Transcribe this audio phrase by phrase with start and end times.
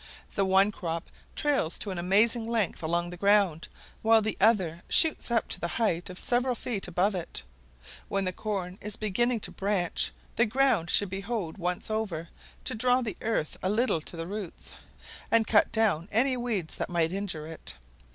[0.33, 3.67] The one crop trails to an amazing length along the ground,
[4.01, 7.43] while the other shoots up to the height of several feet above it.
[8.07, 12.29] When the corn is beginning to branch, the ground should be hoed once over,
[12.63, 14.73] to draw the earth a little to the roots,
[15.29, 17.75] and cut down any weeds that might injure it.